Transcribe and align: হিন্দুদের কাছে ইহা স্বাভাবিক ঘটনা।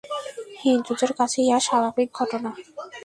হিন্দুদের 0.63 1.11
কাছে 1.19 1.37
ইহা 1.41 1.59
স্বাভাবিক 1.67 2.09
ঘটনা। 2.19 2.49